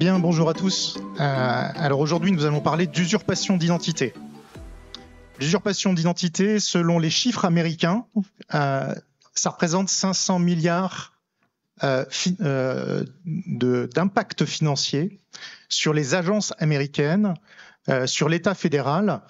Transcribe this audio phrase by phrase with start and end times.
[0.00, 0.96] Bien, bonjour à tous.
[0.96, 4.14] Euh, alors aujourd'hui, nous allons parler d'usurpation d'identité.
[5.38, 8.06] L'usurpation d'identité, selon les chiffres américains,
[8.54, 8.94] euh,
[9.34, 11.12] ça représente 500 milliards
[11.84, 15.20] euh, d'impact financier
[15.68, 17.34] sur les agences américaines,
[18.06, 19.20] sur l'État fédéral.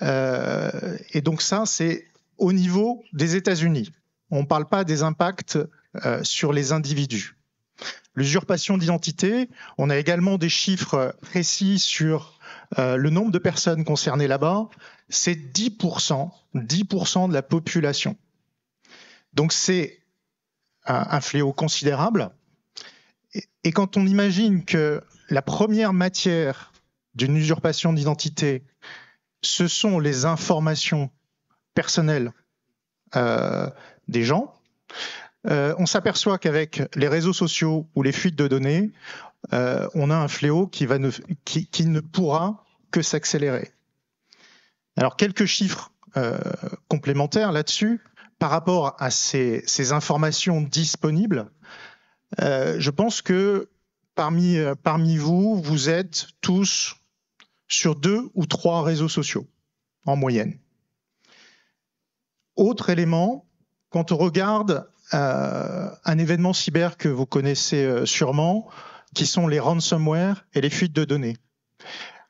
[0.00, 2.04] Et donc ça, c'est
[2.36, 3.92] au niveau des États-Unis.
[4.32, 5.56] On ne parle pas des impacts
[6.24, 7.35] sur les individus.
[8.16, 9.48] L'usurpation d'identité,
[9.78, 12.38] on a également des chiffres précis sur
[12.78, 14.68] euh, le nombre de personnes concernées là-bas.
[15.08, 18.16] C'est 10%, 10% de la population.
[19.34, 20.00] Donc c'est
[20.86, 22.30] un, un, fléau considérable.
[23.34, 26.72] Et, et quand on imagine que la première matière
[27.14, 28.64] d'une usurpation d'identité,
[29.42, 31.10] ce sont les informations
[31.74, 32.32] personnelles
[33.14, 33.70] euh,
[34.08, 34.54] des gens,
[35.48, 38.90] euh, on s'aperçoit qu'avec les réseaux sociaux ou les fuites de données,
[39.52, 43.72] euh, on a un fléau qui, ne, pourra que s'accélérer.
[44.96, 46.38] Alors quelques chiffres euh,
[46.88, 48.00] complémentaires là-dessus
[48.38, 51.50] par rapport à ces, informations disponibles.
[52.38, 53.70] Je pense que
[54.14, 56.96] parmi, parmi vous, vous êtes tous
[57.68, 59.46] sur deux ou trois réseaux sociaux
[60.04, 60.58] en moyenne.
[62.56, 63.46] Autre élément,
[63.90, 68.68] quand on regarde un événement cyber que vous connaissez euh, sûrement,
[69.14, 71.36] qui sont les ransomware et les fuites de données.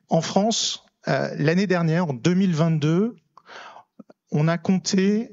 [0.09, 3.17] En France, euh, l'année dernière, en 2022,
[4.31, 5.31] on a compté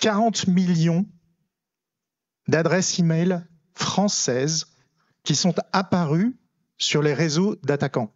[0.00, 1.06] 40 millions
[2.48, 4.66] d'adresses e-mail françaises
[5.22, 6.36] qui sont apparues
[6.78, 8.12] sur les réseaux d'attaquants.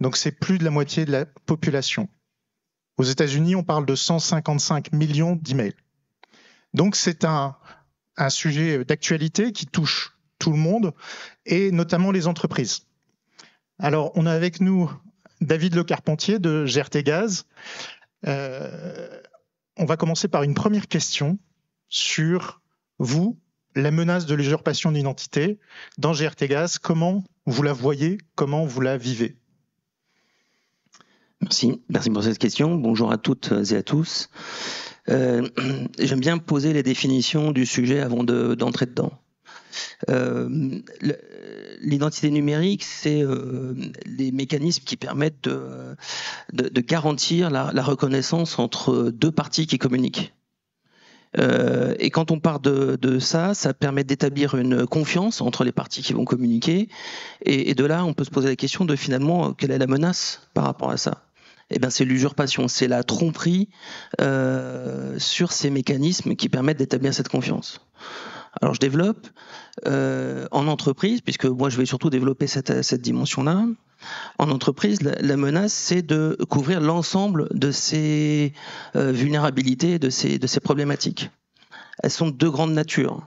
[0.00, 2.08] Donc c'est plus de la moitié de la population.
[2.96, 5.74] Aux États-Unis, on parle de 155 millions d'emails.
[6.74, 7.56] Donc c'est un,
[8.28, 10.92] sujet d'actualité qui touche tout le monde
[11.46, 12.86] et notamment les entreprises.
[13.78, 14.90] Alors on a avec nous
[15.40, 17.46] David Le Carpentier de GRT Gaz.
[18.26, 19.20] Euh,
[19.76, 21.38] on va commencer par une première question
[21.88, 22.60] sur
[22.98, 23.38] vous,
[23.74, 25.58] la menace de l'usurpation d'identité
[25.98, 26.78] dans GRT Gaz.
[26.78, 28.18] Comment vous la voyez?
[28.36, 29.36] Comment vous la vivez?
[31.40, 32.76] Merci, merci pour cette question.
[32.76, 34.30] Bonjour à toutes et à tous.
[35.10, 35.48] Euh,
[35.98, 39.12] J'aime bien poser les définitions du sujet avant d'entrer de, dedans.
[40.08, 40.80] Euh,
[41.80, 43.74] L'identité numérique, c'est euh,
[44.06, 50.32] les mécanismes qui permettent de, garantir la, reconnaissance entre deux parties qui communiquent.
[51.98, 56.12] Et quand on part de, ça, ça permet d'établir une confiance entre les parties qui
[56.12, 56.88] vont communiquer.
[57.44, 60.48] Et, de là, on peut se poser la question de finalement quelle est la menace
[60.54, 61.24] par rapport à ça?
[61.70, 63.68] Eh ben, c'est l'usurpation, c'est la tromperie
[64.20, 67.80] euh, sur ces mécanismes qui permettent d'établir cette confiance.
[68.60, 69.26] Alors je développe
[69.86, 73.66] euh, en entreprise, puisque moi je vais surtout développer cette, dimension-là.
[74.38, 78.52] En entreprise, la, menace, c'est de couvrir l'ensemble de ces
[78.94, 81.30] euh, vulnérabilités, de ces, problématiques.
[82.02, 83.22] Elles sont de grandes natures.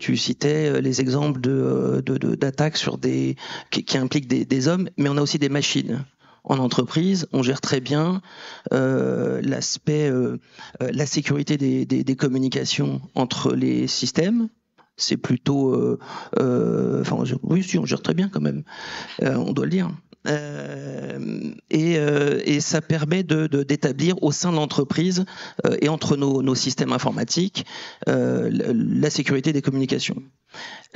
[0.00, 3.36] Tu citais les exemples d'attaques de, sur des
[3.70, 6.04] qui, impliquent des, hommes, mais on a aussi des machines
[6.44, 8.22] en entreprise, on gère très bien
[8.72, 10.38] euh, l'aspect, euh,
[10.80, 14.48] la sécurité des, communications entre les systèmes.
[14.96, 15.98] C'est plutôt, euh,
[16.38, 17.02] euh
[17.42, 18.64] oui, si, on gère très bien quand même,
[19.22, 19.90] euh, on doit le dire.
[21.70, 25.24] Et, ça permet de, d'établir au sein de l'entreprise
[25.80, 27.64] et entre nos, systèmes informatiques
[28.06, 30.22] la sécurité des communications.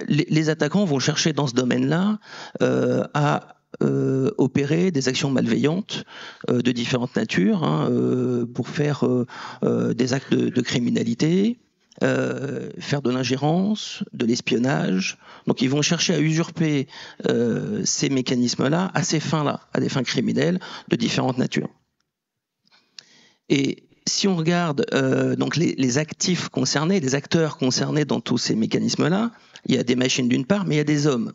[0.08, 2.18] Les, attaquants vont chercher dans ce domaine-là
[2.60, 6.04] à euh, opérer des actions malveillantes
[6.48, 9.04] euh, de différentes natures hein, euh, pour faire
[9.62, 11.58] des actes de, criminalité,
[12.00, 15.18] faire de l'ingérence, de l'espionnage.
[15.46, 16.88] Donc ils vont chercher à usurper
[17.84, 21.70] ces mécanismes-là à ces fins-là, à des fins criminelles de différentes natures.
[23.48, 24.86] Et si on regarde
[25.38, 29.30] donc les, actifs concernés, les acteurs concernés dans tous ces mécanismes-là,
[29.66, 31.32] il y a des machines d'une part, mais il y a des hommes.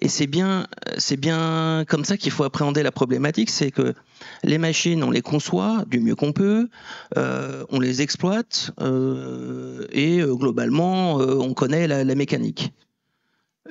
[0.00, 0.66] Et c'est bien,
[0.96, 3.94] c'est bien comme ça qu'il faut appréhender la problématique, c'est que
[4.44, 6.68] les machines, on les conçoit du mieux qu'on peut,
[7.16, 12.72] euh, on les exploite euh, et euh, globalement, on connaît la, mécanique.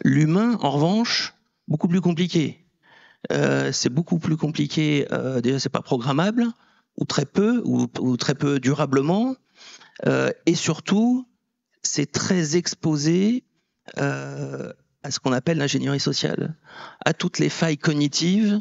[0.04, 1.34] L'humain, en revanche,
[1.68, 2.66] beaucoup plus compliqué.
[3.30, 5.08] C'est beaucoup plus compliqué.
[5.42, 6.48] déjà, c'est pas programmable
[6.98, 9.36] ou très peu ou très peu durablement,
[10.06, 11.28] et surtout,
[11.82, 13.44] c'est très exposé
[15.08, 16.56] à ce qu'on appelle l'ingénierie sociale,
[17.06, 18.60] à toutes les failles cognitives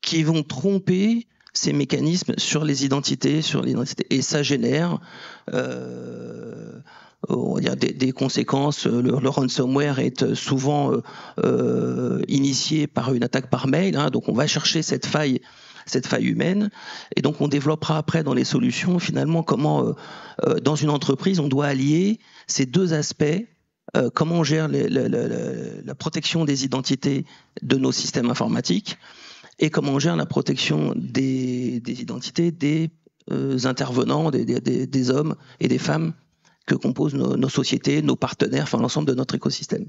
[0.00, 4.98] qui vont tromper ces mécanismes sur les identités, sur l'identité, et ça génère
[5.54, 6.80] euh,
[7.28, 8.86] on va dire des, conséquences.
[8.86, 10.92] Le, ransomware est souvent
[11.44, 15.40] euh, initié par une attaque par mail, hein, donc on va chercher cette faille
[15.86, 16.70] cette faille humaine.
[17.16, 19.94] Et donc on développera après dans les solutions finalement comment
[20.62, 23.46] dans une entreprise on doit allier ces deux aspects
[23.96, 27.24] euh, comment on gère la protection des identités
[27.62, 28.98] de nos systèmes informatiques
[29.58, 32.90] et comment on gère la protection des, identités des
[33.30, 36.12] euh, intervenants, des, hommes et des femmes
[36.66, 39.86] que composent nos, sociétés, nos partenaires, enfin l'ensemble de notre écosystème.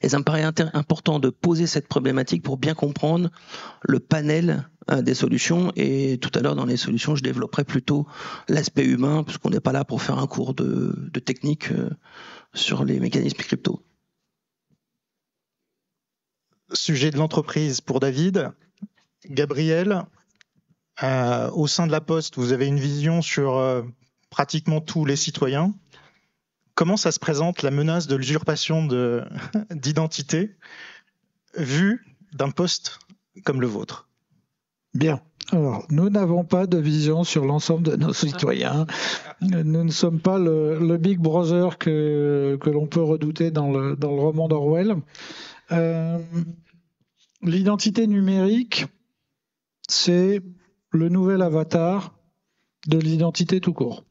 [0.00, 0.44] Et ça me paraît
[0.74, 3.30] important de poser cette problématique pour bien comprendre
[3.82, 5.72] le panel euh, des solutions.
[5.74, 8.06] Et tout à l'heure, dans les solutions, je développerai plutôt
[8.48, 11.70] l'aspect humain, puisqu'on n'est pas là pour faire un cours de, technique
[12.54, 13.84] sur les mécanismes crypto.
[16.72, 18.52] Sujet de l'entreprise pour David.
[19.24, 20.04] Gabriel,
[21.02, 23.82] euh, au sein de la Poste, vous avez une vision sur euh,
[24.30, 25.74] pratiquement tous les citoyens.
[26.74, 28.86] Comment ça se présente la menace de l'usurpation
[29.70, 30.56] d'identité
[31.56, 32.98] vue d'un poste
[33.44, 34.08] comme le vôtre?
[34.94, 35.20] Bien.
[35.50, 38.86] Alors, nous n'avons pas de vision sur l'ensemble de nos citoyens.
[39.40, 44.20] Nous ne sommes pas le, Big Brother que, l'on peut redouter dans le, dans le
[44.20, 44.96] roman d'Orwell.
[45.70, 46.18] Euh,
[47.42, 48.86] l'identité numérique,
[49.88, 50.42] c'est
[50.90, 52.18] le nouvel avatar
[52.86, 54.04] de l'identité tout court.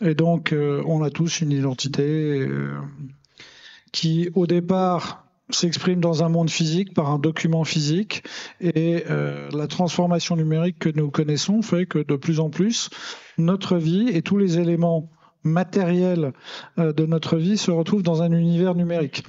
[0.00, 2.78] Et donc, euh, on a tous une identité euh,
[3.92, 8.24] qui, au départ, s'exprime dans un monde physique par un document physique
[8.60, 12.88] et euh, la transformation numérique que nous connaissons fait que de plus en plus
[13.36, 15.10] notre vie et tous les éléments
[15.42, 16.32] matériels
[16.78, 19.24] euh, de notre vie se retrouvent dans un univers numérique.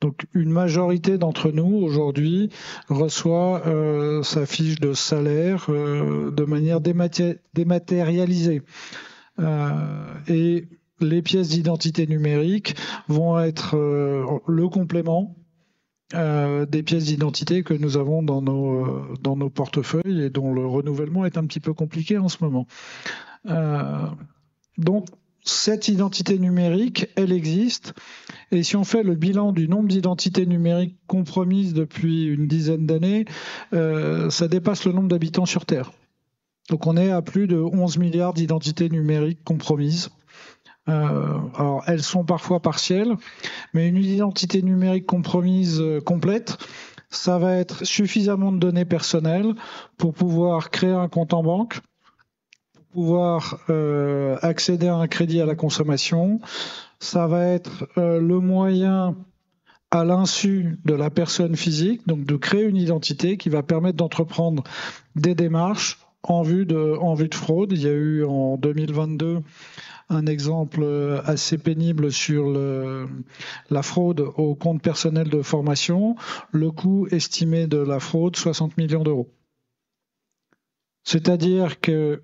[0.00, 2.50] Donc une majorité d'entre nous aujourd'hui
[2.88, 8.62] reçoit euh, sa fiche de salaire de manière dématérialisée.
[10.26, 10.66] et
[11.00, 12.74] les pièces d'identité numérique
[13.08, 13.76] vont être
[14.46, 15.36] le complément
[16.14, 20.52] euh, des pièces d'identité que nous avons dans nos, euh, dans nos portefeuilles et dont
[20.52, 22.66] le renouvellement est un petit peu compliqué en ce moment.
[23.48, 24.06] Euh,
[24.78, 25.06] donc,
[25.44, 27.94] cette identité numérique, elle existe.
[28.52, 33.24] Et si on fait le bilan du nombre d'identités numériques compromises depuis une dizaine d'années,
[33.72, 35.90] ça dépasse le nombre d'habitants sur Terre.
[36.70, 40.10] Donc on est à plus de 11 milliards d'identités numériques compromises.
[40.88, 43.14] Euh, alors, elles sont parfois partielles,
[43.72, 46.58] mais une identité numérique compromise euh, complète,
[47.08, 49.54] ça va être suffisamment de données personnelles
[49.96, 51.80] pour pouvoir créer un compte en banque,
[52.74, 56.40] pour pouvoir euh, accéder à un crédit à la consommation.
[56.98, 59.16] Ça va être le moyen
[59.90, 64.62] à l'insu de la personne physique, donc de créer une identité qui va permettre d'entreprendre
[65.16, 66.96] des démarches en vue de,
[67.32, 67.72] fraude.
[67.72, 69.40] Il y a eu en 2022
[70.08, 70.84] un exemple
[71.24, 72.52] assez pénible sur
[73.70, 76.16] la fraude au compte personnel de formation.
[76.50, 79.32] Le coût estimé de la fraude, 60 millions d'euros.
[81.04, 82.22] C'est-à-dire que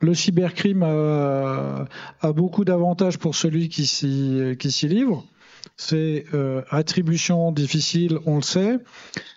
[0.00, 1.86] le cybercrime a,
[2.32, 5.24] beaucoup d'avantages pour celui qui s'y livre.
[5.76, 8.78] C'est euh, attribution difficile, on le sait.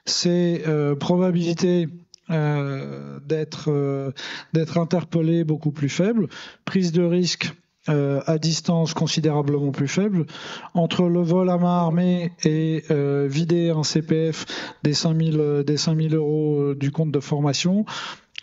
[0.05, 1.89] C'est euh, probabilité euh,
[2.29, 4.11] d'être euh,
[4.53, 6.27] d'être interpellé beaucoup plus faible,
[6.65, 7.53] prise de risque
[7.89, 10.25] euh, à distance considérablement plus faible.
[10.73, 12.83] Entre le vol à main armée et
[13.27, 14.45] vider un CPF
[14.83, 17.85] des 5000 des 5000 euros du compte de formation,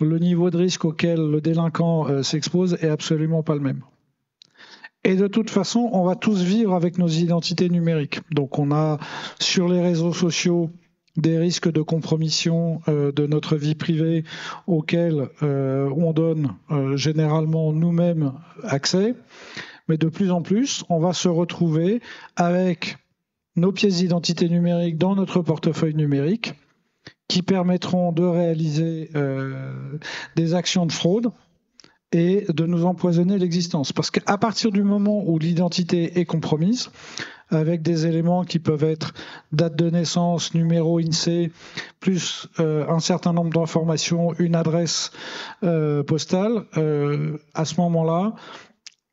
[0.00, 3.82] le niveau de risque auquel le délinquant s'expose est absolument pas le même.
[5.04, 8.20] Et de toute façon, on va tous vivre avec nos identités numériques.
[8.30, 8.98] Donc on a
[9.38, 10.70] sur les réseaux sociaux
[11.16, 14.24] des risques de compromission euh, de notre vie privée
[14.66, 18.32] auxquels euh, on donne euh, généralement nous-mêmes
[18.64, 19.14] accès.
[19.88, 22.00] Mais de plus en plus, on va se retrouver
[22.36, 22.96] avec
[23.56, 26.54] nos pièces d'identité numérique dans notre portefeuille numérique
[27.28, 29.10] qui permettront de réaliser
[30.36, 31.30] des actions de fraude
[32.12, 33.92] et de nous empoisonner l'existence.
[33.92, 36.90] Parce qu'à partir du moment où l'identité est compromise,
[37.50, 39.12] avec des éléments qui peuvent être
[39.52, 41.50] date de naissance, numéro INSEE,
[42.00, 45.10] plus euh, un certain nombre d'informations, une adresse
[45.62, 46.64] euh, postale.
[46.76, 48.34] Euh, à ce moment-là,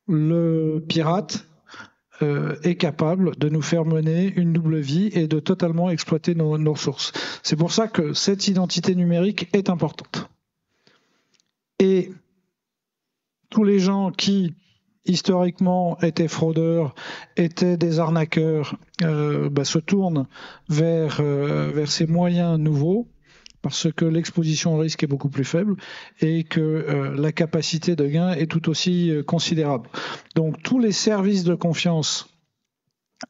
[0.07, 1.45] le pirate
[2.61, 6.73] est capable de nous faire mener une double vie et de totalement exploiter nos, nos
[6.73, 7.13] ressources.
[7.41, 10.29] C'est pour ça que cette identité numérique est importante.
[11.79, 12.11] Et
[13.49, 14.53] tous les gens qui
[15.05, 16.93] historiquement étaient fraudeurs,
[17.37, 20.27] étaient des arnaqueurs, euh, bah, se tournent
[20.69, 23.07] vers, euh, vers ces moyens nouveaux
[23.61, 25.75] parce que l'exposition au risque est beaucoup plus faible
[26.19, 29.89] et que euh, la capacité de gain est tout aussi euh, considérable.
[30.35, 32.30] Donc tous les services de confiance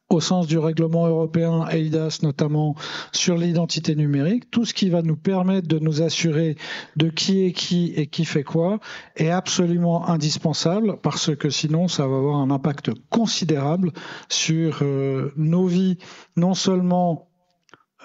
[0.10, 2.76] au sens du règlement européen EIDAS notamment
[3.12, 6.58] sur l'identité numérique, tout ce qui va nous permettre de nous assurer
[6.96, 8.80] de qui est qui et qui fait quoi
[9.16, 13.92] est absolument indispensable parce que sinon ça va avoir un impact considérable
[14.30, 15.98] sur euh, nos vies
[16.36, 17.30] non seulement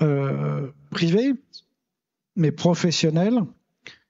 [0.02, 1.33] euh, privées
[2.37, 3.40] mais professionnelles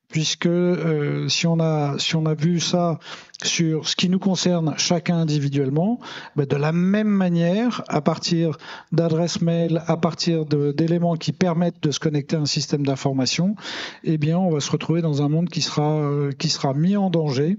[0.08, 2.98] puisque euh, si on a vu ça
[3.42, 5.98] sur ce qui nous concerne chacun individuellement,
[6.36, 8.56] ben de la même manière, à partir
[8.92, 13.56] d'adresses mail, à partir d'éléments qui permettent de se connecter à un système d'information,
[14.04, 16.32] eh bien, on va se retrouver dans un monde qui sera euh,
[16.74, 17.58] mis en danger.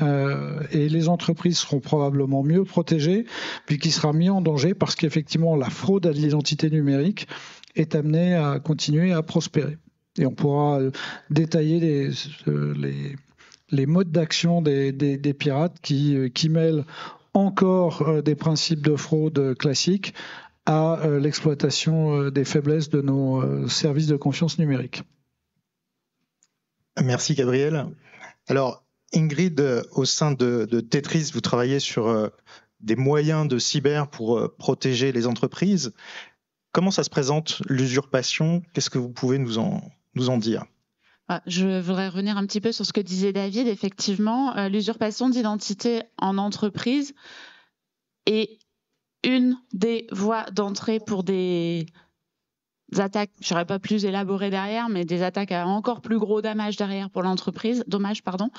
[0.00, 3.26] Euh, et les entreprises seront probablement mieux protégées,
[3.66, 7.26] puis qui sera mis en danger parce qu'effectivement la fraude à l'identité numérique
[7.74, 9.76] est amenée à continuer à prospérer.
[10.18, 10.90] Et on pourra euh,
[11.30, 12.10] détailler les,
[12.48, 12.74] euh,
[13.70, 14.92] les, modes d'action des,
[15.38, 16.84] pirates qui, euh, qui mêlent
[17.34, 20.14] encore des principes de fraude classiques
[20.66, 25.02] à l'exploitation des faiblesses de nos services de confiance numérique.
[27.02, 27.86] Merci Gabriel.
[28.48, 28.84] Alors
[29.14, 32.30] Ingrid, au sein de, de Tetris, vous travaillez sur
[32.80, 35.92] des moyens de cyber pour protéger les entreprises.
[36.72, 38.62] Comment ça se présente l'usurpation?
[38.72, 39.80] Qu'est-ce que vous pouvez nous en,
[41.30, 43.68] ah, je voudrais revenir un petit peu sur ce que disait David.
[43.68, 47.14] Effectivement, euh, l'usurpation d'identité en entreprise
[48.24, 48.58] est
[49.24, 51.84] une des voies d'entrée pour des
[52.96, 56.76] attaques, je serais pas plus élaboré derrière, mais des attaques à encore plus gros dommages
[56.76, 58.50] derrière pour l'entreprise, dommage pardon.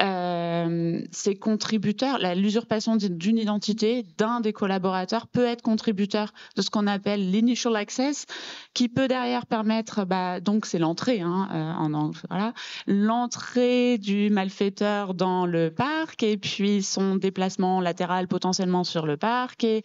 [0.00, 6.86] Euh, ces contributeurs, l'usurpation d'une identité d'un des collaborateurs peut être contributeur de ce qu'on
[6.86, 8.26] appelle l'initial access,
[8.74, 12.52] qui peut derrière permettre, bah, donc c'est l'entrée, hein, euh, en, voilà,
[12.86, 19.64] l'entrée du malfaiteur dans le parc et puis son déplacement latéral potentiellement sur le parc
[19.64, 19.82] et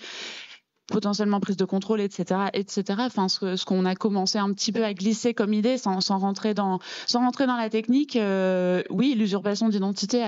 [0.91, 2.83] potentiellement prise de contrôle, etc., etc.
[2.99, 6.79] Enfin, ce, qu'on a commencé un petit peu à glisser comme idée, sans, rentrer dans,
[7.07, 8.15] sans rentrer dans la technique.
[8.15, 10.23] Euh, oui, l'usurpation d'identité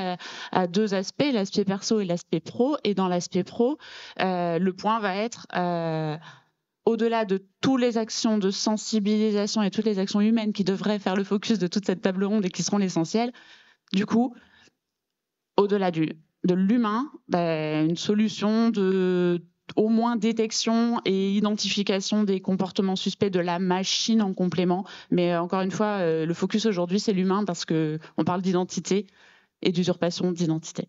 [0.51, 2.77] a, deux aspects, l'aspect perso et l'aspect pro.
[2.84, 3.77] Et dans l'aspect pro,
[4.20, 6.17] euh, le point va être euh,
[6.86, 11.15] au-delà de toutes les actions de sensibilisation et toutes les actions humaines qui devraient faire
[11.15, 13.32] le focus de toute cette table ronde et qui seront l'essentiel.
[13.91, 14.34] Du coup,
[15.58, 19.43] au-delà de l'humain, ben, une solution de
[19.75, 24.85] au moins détection et identification des comportements suspects de la machine en complément.
[25.11, 29.07] Mais euh, encore une fois, euh, le focus aujourd'hui, c'est l'humain parce qu'on parle d'identité
[29.61, 30.87] et d'usurpation d'identité.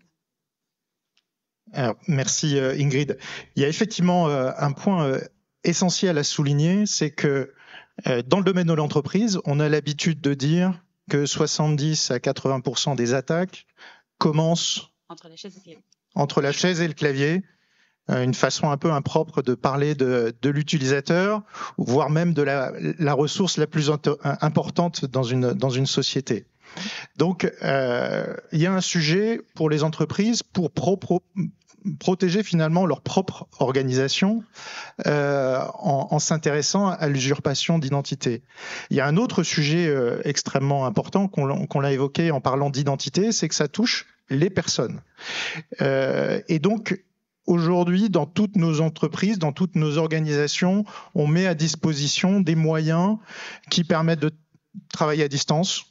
[2.09, 3.19] merci euh, Ingrid.
[3.57, 5.19] Il y a effectivement un point
[5.63, 7.53] essentiel à souligner, c'est que
[8.27, 13.15] dans le domaine de l'entreprise, on a l'habitude de dire que 70 à 80% des
[13.15, 13.67] attaques
[14.19, 15.29] commencent entre
[16.41, 17.54] la chaise et le clavier euh,
[18.09, 21.43] une façon un peu impropre de parler de, de l'utilisateur,
[21.79, 23.91] voire même de la, la, ressource la plus
[24.23, 26.47] importante dans une, dans une société.
[27.17, 31.23] Donc, euh, il y a un sujet pour les entreprises pour pro, pro,
[31.99, 34.43] protéger finalement leur propre organisation
[35.07, 38.43] euh, en, en s'intéressant à l'usurpation d'identité.
[38.91, 42.71] Il y a un autre sujet euh, extrêmement important qu'on qu l'a évoqué en parlant
[42.71, 45.03] d'identité, c'est que ça touche les personnes.
[45.83, 47.05] Euh, et donc,
[47.47, 50.85] Aujourd'hui, dans toutes nos entreprises, dans toutes nos organisations,
[51.15, 53.19] on met à disposition des moyens
[53.71, 54.33] qui permettent de
[54.93, 55.85] travailler à distance,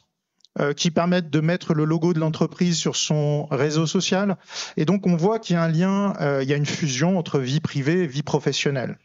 [0.60, 4.38] euh, qui permettent de mettre le logo de l'entreprise sur son réseau social.
[4.78, 7.18] Et donc, on voit qu'il y a un lien, euh, il y a une fusion
[7.20, 8.98] entre vie privée et vie professionnelle.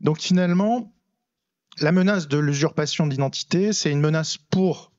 [0.00, 0.92] Donc, finalement,
[1.80, 4.91] la menace de l'usurpation d'identité, c'est une menace pour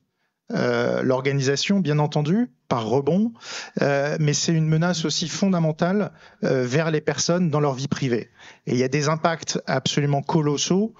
[0.52, 3.32] euh, l'organisation, bien entendu, par rebond,
[3.80, 6.12] euh, mais c'est une menace aussi fondamentale
[6.44, 8.30] euh, vers les personnes dans leur vie privée.
[8.66, 10.94] Et il y a des impacts absolument colossaux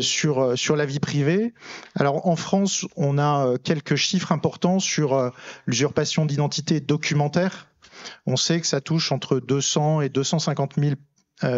[0.00, 1.52] sur sur la vie privée.
[1.94, 5.32] Alors en France, on a quelques chiffres importants sur
[5.66, 7.68] l'usurpation d'identité documentaire.
[8.26, 10.94] On sait que ça touche entre 200 et 250 000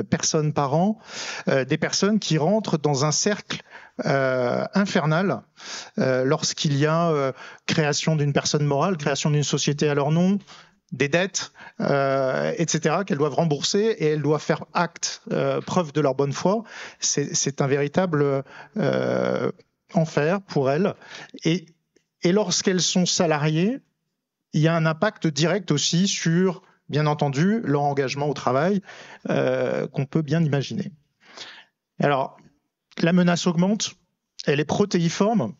[0.08, 0.98] personnes par an,
[1.46, 3.62] des personnes qui rentrent dans un cercle
[4.06, 5.42] euh, infernale
[5.98, 7.32] euh, lorsqu'il y a euh,
[7.66, 10.38] création d'une personne morale, création d'une société à leur nom,
[10.92, 16.00] des dettes, euh, etc., qu'elles doivent rembourser et elles doivent faire acte, euh, preuve de
[16.00, 16.64] leur bonne foi.
[16.98, 18.42] C'est un véritable
[18.76, 19.52] euh,
[19.92, 20.94] enfer pour elles.
[21.44, 21.66] Et,
[22.22, 23.80] et lorsqu'elles sont salariées,
[24.52, 28.82] il y a un impact direct aussi sur, bien entendu, leur engagement au travail
[29.26, 30.92] qu'on peut bien imaginer.
[32.00, 32.36] Alors,
[32.98, 33.94] la menace augmente.
[34.46, 35.54] elle est protéiforme.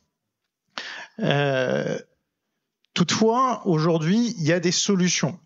[2.94, 5.38] toutefois, aujourd'hui, il y a des solutions.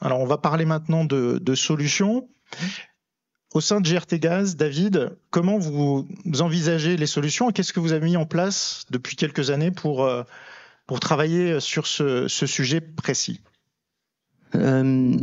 [0.00, 2.28] Alors, on va parler maintenant de, solutions.
[3.54, 6.08] Au sein de GRT Gaz, David, comment vous
[6.40, 10.04] envisagez les solutions et qu'est-ce que vous avez mis en place depuis quelques années pour,
[10.04, 10.22] euh,
[10.86, 13.42] pour travailler sur ce, sujet précis?
[14.54, 15.16] Euh,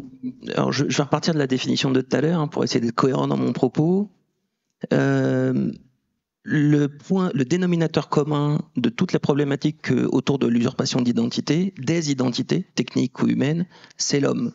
[0.53, 2.95] alors je, vais repartir de la définition de tout à l'heure hein, pour essayer d'être
[2.95, 4.09] cohérent dans mon propos.
[4.93, 5.71] Euh,
[6.43, 12.65] le point, le dénominateur commun de toute la problématique autour de l'usurpation d'identité, des identités
[12.75, 13.67] techniques ou humaines,
[13.97, 14.53] c'est l'homme.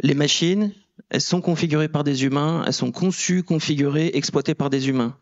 [0.00, 0.72] Les machines,
[1.10, 5.16] elles sont configurées par des humains, elles sont conçues, configurées, exploitées par des humains.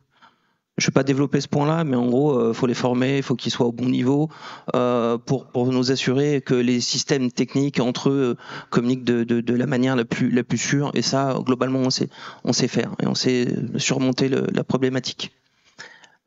[0.77, 3.19] Je ne vais pas développer ce point-là, mais en gros, il euh, faut les former,
[3.19, 4.29] il faut qu'ils soient au bon niveau
[4.75, 8.37] euh, pour, pour nous assurer que les systèmes techniques entre eux
[8.71, 10.91] communiquent de, de, la manière la plus, la plus sûre.
[10.95, 12.09] Et ça, globalement, on sait,
[12.43, 15.33] on sait faire et on sait surmonter la problématique.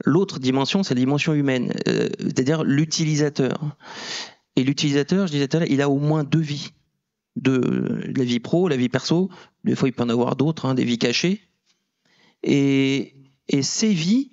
[0.06, 3.76] L'autre dimension, c'est la dimension humaine, euh, c'est-à-dire l'utilisateur.
[4.56, 6.72] Et l'utilisateur, je disais tout à l'heure, il a au moins deux vies
[7.46, 9.30] la vie pro, la vie perso.
[9.64, 11.42] Des fois, il peut en avoir d'autres, hein, des vies cachées.
[12.44, 13.14] Et,
[13.62, 14.32] ces vies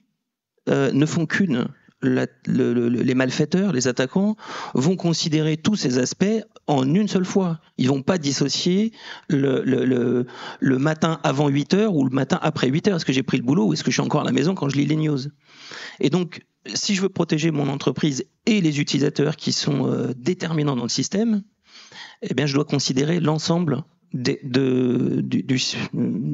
[0.69, 1.67] euh, ne font qu'une.
[2.03, 4.37] les malfaiteurs, les attaquants,
[4.75, 7.61] vont considérer tous ces aspects en une seule fois.
[7.79, 8.93] Ils vont pas dissocier
[9.29, 10.27] le,
[10.79, 12.97] matin avant 8 heures ou le matin après 8 heures.
[12.97, 14.55] Est-ce que j'ai pris le boulot ou est-ce que je suis encore à la maison
[14.55, 15.21] quand je lis les news?
[16.01, 16.43] Et donc,
[16.75, 20.89] si je veux protéger mon entreprise et les utilisateurs qui sont euh, déterminants dans le
[20.89, 21.43] système,
[22.23, 24.39] eh bien, je dois considérer l'ensemble des,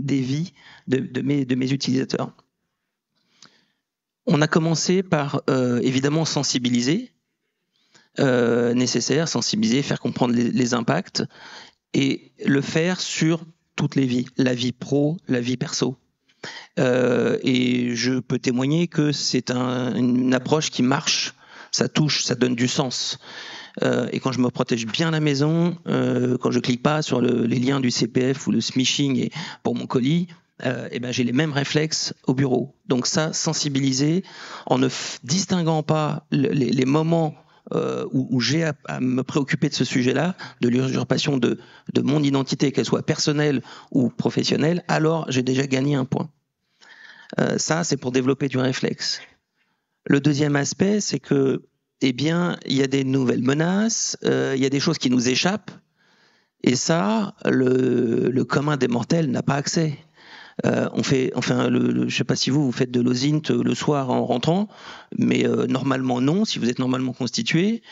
[0.09, 0.53] vies
[0.87, 2.37] de, mes, utilisateurs.
[4.33, 7.11] On a commencé par euh, évidemment sensibiliser,
[8.21, 11.25] euh, nécessaire, sensibiliser, faire comprendre les, impacts
[11.95, 13.45] et le faire sur
[13.75, 15.97] toutes les vies, la vie pro, la vie perso.
[16.79, 21.35] Euh, et je peux témoigner que c'est une approche qui marche,
[21.73, 23.19] ça touche, ça donne du sens.
[24.13, 27.81] Et quand je me protège bien la maison, quand je clique pas sur les liens
[27.81, 29.31] du CPF ou le smishing
[29.63, 30.29] pour mon colis,
[30.65, 32.75] euh, eh ben j'ai les mêmes réflexes au bureau.
[32.87, 34.25] Donc ça, sensibiliser
[34.67, 34.89] en ne
[35.25, 37.35] distinguant pas les, moments
[38.13, 41.59] où, j'ai à, me préoccuper de ce sujet-là, de l'usurpation de,
[41.95, 46.31] de, mon identité, qu'elle soit personnelle ou professionnelle, alors j'ai déjà gagné un point.
[47.59, 49.21] ça, c'est pour développer du réflexe.
[50.07, 51.63] Le deuxième aspect, c'est que
[52.01, 55.11] eh bien, il y a des nouvelles menaces, euh, il y a des choses qui
[55.11, 55.71] nous échappent,
[56.63, 59.99] et ça, le, commun des mortels n'a pas accès.
[60.67, 63.75] Euh, on fait, enfin, le, je sais pas si vous vous faites de l'osint le
[63.75, 64.69] soir en rentrant,
[65.17, 67.83] mais euh, normalement non, si vous êtes normalement constitué.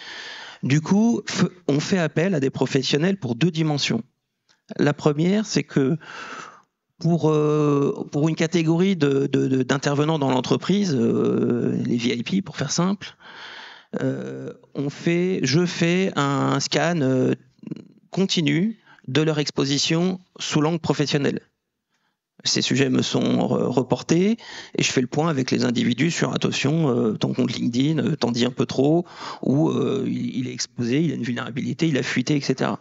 [0.62, 1.22] Du coup,
[1.68, 4.02] on fait appel à des professionnels pour deux dimensions.
[4.76, 5.96] La première, c'est que
[6.98, 7.32] pour,
[8.10, 13.16] pour une catégorie d'intervenants dans l'entreprise, les VIP pour faire simple,
[14.02, 17.34] euh, on fait, je fais un scan euh,
[18.10, 21.40] continu de leur exposition sous l'angle professionnel.
[22.44, 24.36] Ces sujets me sont reportés
[24.76, 28.30] et je fais le point avec les individus sur attention, euh, ton compte LinkedIn t'en
[28.30, 29.04] dit un peu trop,
[29.42, 29.72] ou
[30.06, 32.72] il est exposé, il a une vulnérabilité, il a fuité, etc.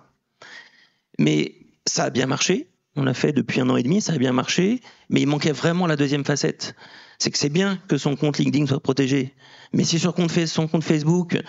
[1.20, 1.56] Mais
[1.88, 4.34] ça a bien marché, on l'a fait depuis un an et demi, ça a bien
[4.34, 6.76] marché, mais il manquait vraiment la deuxième facette
[7.18, 9.34] c'est que c'est bien que son compte LinkedIn soit protégé.
[9.74, 10.14] Mais si sur
[10.48, 11.42] son compte Facebook,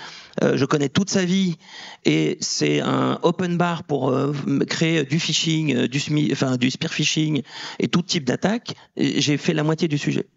[0.42, 1.56] euh, je connais toute sa vie
[2.04, 4.32] et c'est un open bar pour euh,
[4.68, 7.42] créer du phishing, euh, du, spear phishing
[7.78, 10.28] et tout type d'attaque, j'ai fait la moitié du sujet.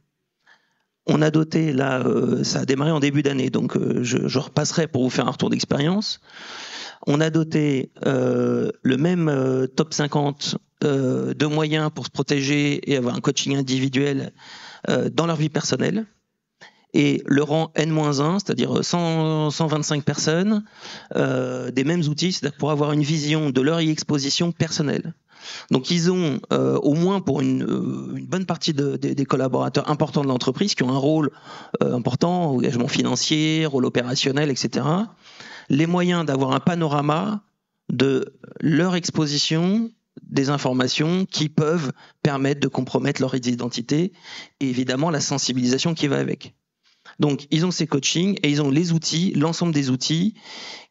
[1.08, 2.04] On a doté, là,
[2.44, 5.50] ça a démarré en début d'année, donc je, je, repasserai pour vous faire un retour
[5.50, 6.22] d'expérience.
[7.08, 13.20] On a doté le même top 50 de moyens pour se protéger et avoir un
[13.20, 14.32] coaching individuel
[14.88, 16.06] dans leur vie personnelle.
[16.94, 20.64] Et le rang N-1, c'est-à-dire 125 personnes,
[21.16, 25.14] euh, des mêmes outils, c'est-à-dire pour avoir une vision de leur exposition personnelle.
[25.72, 27.66] Donc ils ont, euh, au moins pour une,
[28.28, 31.32] bonne partie de, des collaborateurs importants de l'entreprise, qui ont un rôle
[31.80, 34.86] important, engagement financier, rôle opérationnel, etc.,
[35.70, 37.42] les moyens d'avoir un panorama
[37.90, 41.92] de leur exposition des informations qui peuvent
[42.24, 44.12] permettre de compromettre leur identité
[44.60, 46.54] et évidemment la sensibilisation qui va avec.
[47.20, 50.36] Donc, ils ont ces coachings et ils ont les outils, l'ensemble des outils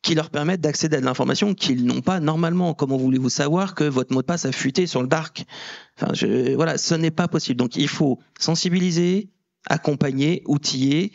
[0.02, 2.74] qui leur permettent d'accéder à de l'information qu'ils n'ont pas normalement.
[2.74, 5.44] Comment voulez-vous savoir que votre mot de passe a fuité sur le dark?
[5.98, 7.58] Voilà, ce n'est pas possible.
[7.58, 9.30] Donc, il faut sensibiliser,
[9.66, 11.12] accompagner, outiller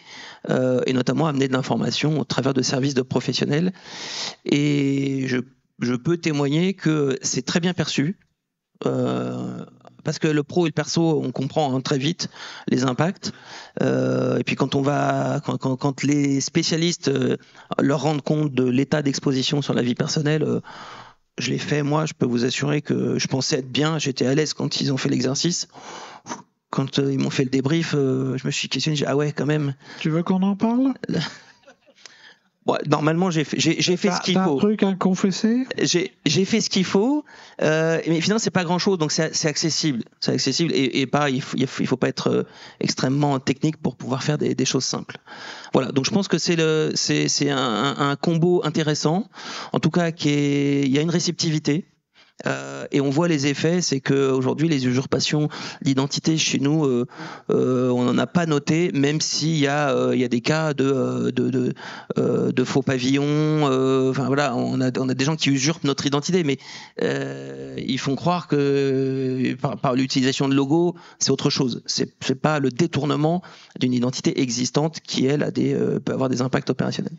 [0.50, 3.74] euh, et notamment amener de l'information au travers de services de professionnels.
[4.46, 5.38] Et je
[5.80, 8.20] je peux témoigner que c'est très bien perçu.
[8.86, 9.66] Euh,
[10.06, 12.30] parce que le pro et le perso, on comprend hein, très vite
[12.70, 13.34] les impacts.
[13.82, 17.36] Euh, et puis quand on va, quand, quand, les spécialistes euh,
[17.82, 20.62] leur rendent compte de l'état d'exposition sur la vie personnelle, euh,
[21.40, 22.06] je l'ai fait moi.
[22.06, 24.98] Je peux vous assurer que je pensais être bien, j'étais à l'aise quand ils ont
[24.98, 25.68] fait l'exercice.
[26.70, 28.98] Quand ils m'ont fait le débrief, je me suis questionné.
[29.08, 29.76] Ah ouais, quand même.
[30.00, 30.94] Tu veux qu'on en parle?
[32.88, 34.56] normalement, j'ai fait, j'ai, fait ce qu'il faut.
[34.56, 35.66] un truc à confesser?
[35.80, 37.24] J'ai, j'ai fait ce qu'il faut,
[37.62, 40.04] euh, mais finalement, c'est pas grand-chose, donc c'est, c'est accessible.
[40.20, 42.44] C'est accessible et, et pas, il faut, il faut pas être euh,
[42.80, 45.18] extrêmement technique pour pouvoir faire des, des choses simples.
[45.74, 49.30] Voilà, donc je pense que c'est le, c'est, c'est un, un, combo intéressant,
[49.72, 51.86] en tout cas, qui est, il y a une réceptivité.
[52.46, 55.50] Euh, et on voit les effets, c'est qu'aujourd'hui, les usurpations
[55.82, 57.08] d'identité chez nous, euh,
[57.50, 61.74] euh, on n'en a pas noté, même s'il y, a, des cas de,
[62.66, 63.64] faux pavillons.
[64.10, 66.58] enfin voilà, on a, des gens qui usurpent notre identité, mais
[67.78, 71.82] ils font croire que par, l'utilisation de logos, c'est autre chose.
[71.86, 73.42] C'est, pas le détournement
[73.80, 75.52] d'une identité existante qui, elle,
[76.04, 77.16] peut avoir des impacts opérationnels.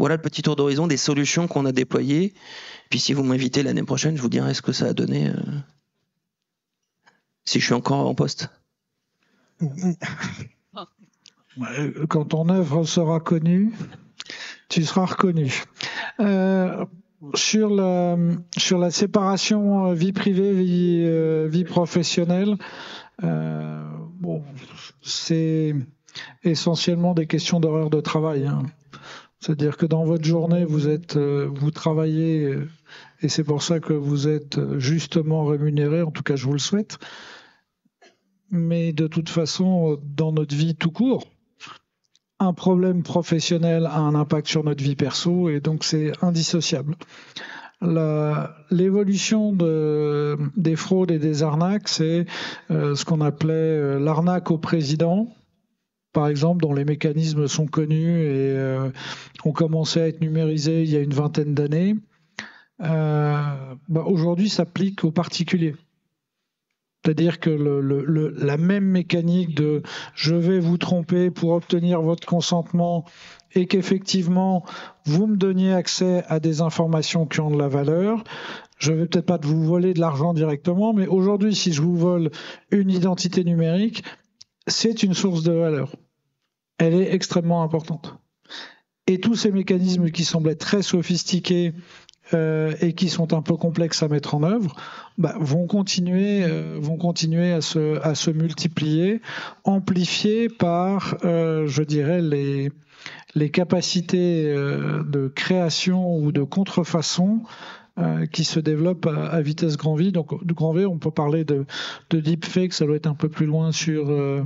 [0.00, 2.32] Voilà le petit tour d'horizon des solutions qu'on a déployées.
[2.88, 5.34] Puis si vous m'invitez l'année prochaine, je vous dirai ce que ça a donné euh,
[7.44, 8.48] si je suis encore en poste.
[12.08, 13.74] Quand ton œuvre sera connue,
[14.70, 15.64] tu seras reconnu.
[16.20, 16.86] Euh,
[17.34, 18.16] sur la,
[18.90, 22.56] séparation vie privée, vie, euh, professionnelle,
[25.02, 25.74] c'est
[26.42, 28.46] essentiellement des questions d'horaire de travail.
[28.46, 28.62] Hein.
[29.40, 32.68] C'est-à-dire que dans votre journée, vous êtes, euh, vous travaillez, euh,
[33.22, 36.02] et c'est pour ça que vous êtes euh, justement rémunéré.
[36.02, 36.98] En tout cas, je vous le souhaite.
[38.50, 41.24] Mais de toute façon, dans notre vie tout court,
[42.38, 46.96] un problème professionnel a un impact sur notre vie perso, et donc c'est indissociable.
[47.80, 52.26] L'évolution de, des fraudes et des arnaques, c'est
[52.68, 55.28] ce qu'on appelait l'arnaque au président,
[56.12, 58.90] par exemple, dont les mécanismes sont connus et euh,
[59.44, 61.94] ont commencé à être numérisés il y a une vingtaine d'années,
[62.82, 63.42] euh,
[63.88, 65.76] bah, aujourd'hui s'applique aux particuliers.
[67.04, 69.82] C'est-à-dire que la même mécanique de
[70.14, 73.06] je vais vous tromper pour obtenir votre consentement
[73.54, 74.64] et qu'effectivement
[75.06, 78.22] vous me donniez accès à des informations qui ont de la valeur.
[78.76, 82.30] Je vais peut-être pas vous voler de l'argent directement, mais aujourd'hui, si je vous vole
[82.70, 84.02] une identité numérique,
[84.70, 85.94] c'est une source de valeur.
[86.78, 88.16] Elle est extrêmement importante.
[89.06, 91.74] Et tous ces mécanismes qui semblaient très sophistiqués
[92.32, 94.76] euh, et qui sont un peu complexes à mettre en œuvre,
[95.18, 96.80] bah, vont continuer, euh,
[98.02, 99.20] à se, multiplier,
[99.64, 107.42] amplifiés par, euh, je dirais, les capacités de création ou de contrefaçon
[108.00, 110.10] euh, qui se développe à, vitesse grand V.
[110.10, 111.66] Donc, de grand V, on peut parler de,
[112.10, 114.42] de deepfake, ça doit être un peu plus loin sur, euh,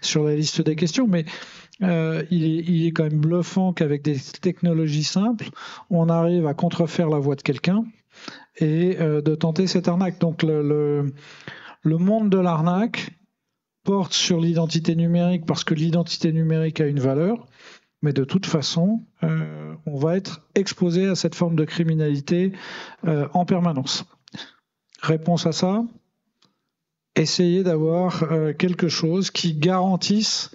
[0.00, 1.24] sur la liste des questions, mais
[1.82, 5.50] euh, il, est, il, est, quand même bluffant qu'avec des technologies simples,
[5.90, 7.84] on arrive à contrefaire la voix de quelqu'un
[8.58, 10.18] et de tenter cette arnaque.
[10.18, 11.12] Donc, le,
[11.82, 13.10] le, monde de l'arnaque
[13.84, 17.46] porte sur l'identité numérique parce que l'identité numérique a une valeur
[18.02, 19.02] mais de toute façon,
[19.96, 22.52] on va être exposé à cette forme de criminalité
[23.06, 24.04] euh, en permanence.
[25.00, 25.84] Réponse à ça
[27.14, 30.50] Essayez d'avoir euh, quelque chose qui garantisse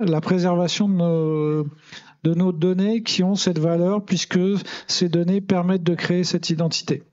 [0.00, 4.40] la préservation de nos, données qui ont cette valeur, puisque
[4.88, 7.04] ces données permettent de créer cette identité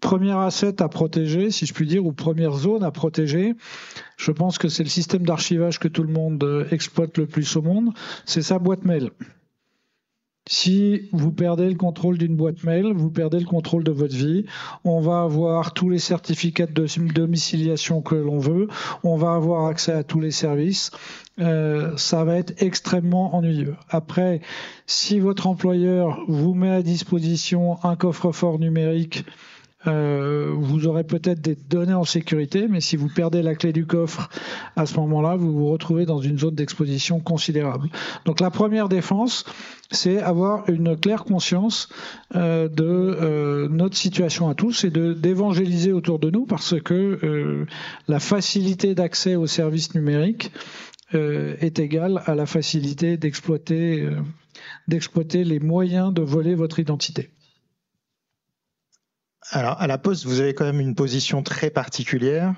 [0.00, 3.54] premier asset à protéger, si je puis dire, ou première zone à protéger,
[4.16, 7.54] je pense que c'est le système d'archivage que tout le monde euh, exploite le plus
[7.56, 7.90] au monde,
[8.24, 9.10] c'est sa boîte mail.
[10.52, 14.46] Si vous perdez le contrôle d'une boîte mail, vous perdez le contrôle de votre vie.
[14.82, 18.66] On va avoir tous les certificats de domiciliation que l'on veut.
[19.04, 20.90] On va avoir accès à tous les services.
[21.38, 23.76] Euh, ça va être extrêmement ennuyeux.
[23.88, 24.40] Après,
[24.86, 29.24] si votre employeur vous met à disposition un coffre-fort numérique
[29.86, 33.86] euh, vous aurez peut-être des données en sécurité, mais si vous perdez la clé du
[33.86, 34.28] coffre
[34.76, 37.88] à ce moment-là, vous vous retrouvez dans une zone d'exposition considérable.
[38.26, 39.44] Donc la première défense,
[39.90, 41.88] c'est avoir une claire conscience
[42.36, 47.66] euh, de euh, notre situation à tous et de d'évangéliser autour de nous, parce que
[48.06, 50.52] la facilité d'accès aux services numériques
[51.12, 54.08] est égale à la facilité d'exploiter
[54.88, 57.30] d'exploiter les moyens de voler votre identité.
[59.48, 62.54] Alors, à la Poste, vous avez quand même une position très particulière.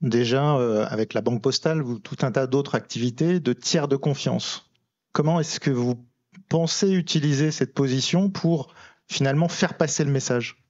[0.00, 3.96] Déjà, euh, avec la Banque Postale, vous, tout un tas d'autres activités de tiers de
[3.96, 4.70] confiance.
[5.12, 6.04] Comment est-ce que vous
[6.48, 8.74] pensez utiliser cette position pour
[9.08, 10.63] finalement faire passer le message?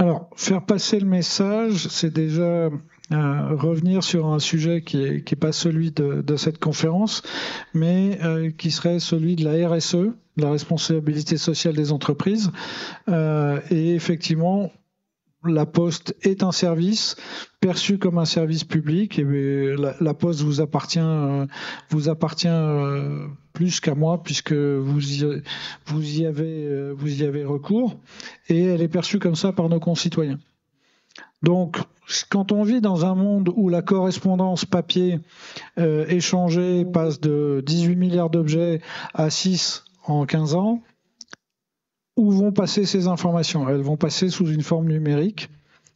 [0.00, 2.70] Alors, faire passer le message, c'est déjà euh,
[3.10, 7.22] revenir sur un sujet qui n'est pas celui de, de, cette conférence,
[7.74, 12.52] mais euh, qui serait celui de la RSE, la responsabilité sociale des entreprises.
[13.08, 14.70] Euh, et effectivement,
[15.44, 17.16] la Poste est un service
[17.60, 21.46] perçu comme un service public et la, Poste vous appartient, euh,
[22.46, 25.24] euh, plus qu'à moi puisque vous y,
[26.26, 27.96] avez, euh, vous y avez recours
[28.48, 30.38] et elle est perçue comme ça par nos concitoyens.
[31.42, 31.78] Donc,
[32.30, 35.20] quand on vit dans un monde où la correspondance papier
[35.76, 38.80] échangée passe de 18 milliards d'objets
[39.14, 40.82] à 6 en 15 ans,
[42.18, 45.48] où vont passer ces informations Elles vont passer sous une forme numérique.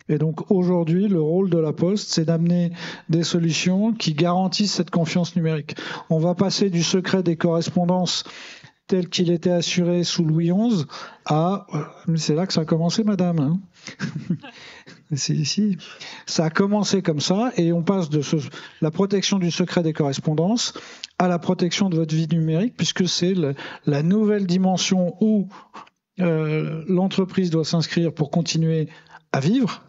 [0.08, 2.72] Et donc aujourd'hui, le rôle de la Poste, c'est d'amener
[3.08, 5.76] des solutions qui garantissent cette confiance numérique.
[6.10, 8.24] On va passer du secret des correspondances
[8.86, 10.84] tel qu'il était assuré sous Louis XI
[11.24, 11.66] à...
[12.16, 13.38] C'est là que ça a commencé, madame.
[13.38, 14.36] Hein
[15.14, 15.76] c'est ici.
[16.26, 18.20] Ça a commencé comme ça et on passe de
[18.80, 20.74] la protection du secret des correspondances
[21.18, 23.34] à la protection de votre vie numérique puisque c'est
[23.86, 25.48] la nouvelle dimension où
[26.20, 28.88] euh, l'entreprise doit s'inscrire pour continuer
[29.32, 29.82] à vivre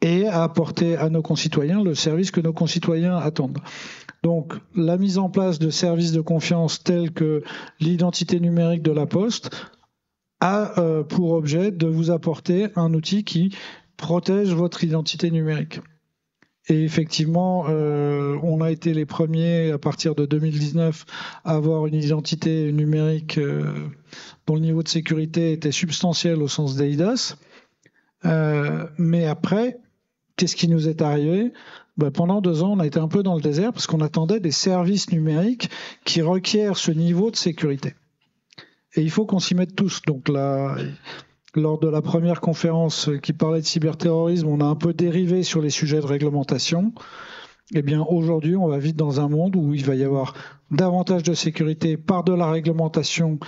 [0.00, 3.58] et à apporter à nos concitoyens le service que nos concitoyens attendent.
[4.22, 7.42] Donc la mise en place de services de confiance tels que
[7.80, 9.50] l'identité numérique de la Poste
[10.40, 13.54] a euh, pour objet de vous apporter un outil qui
[13.96, 15.80] protège votre identité numérique.
[16.68, 21.06] Et effectivement, euh, on a été les premiers à partir de 2019
[21.44, 23.88] à avoir une identité numérique euh,
[24.46, 27.36] dont le niveau de sécurité était substantiel au sens d'EIDAS.
[28.26, 29.78] Euh, mais après,
[30.36, 31.52] qu'est-ce qui nous est arrivé?
[31.96, 34.40] Ben, Pendant deux ans, on a été un peu dans le désert parce qu'on attendait
[34.40, 35.70] des services numériques
[36.04, 37.94] qui requièrent ce niveau de sécurité.
[38.94, 40.02] Et il faut qu'on s'y mette tous.
[40.06, 40.76] Donc là,
[41.58, 45.60] lors de la première conférence qui parlait de cyberterrorisme, on a un peu dérivé sur
[45.60, 46.92] les sujets de réglementation.
[47.74, 50.34] Eh bien, aujourd'hui, on va vite dans un monde où il va y avoir
[50.70, 53.38] davantage de sécurité par de la réglementation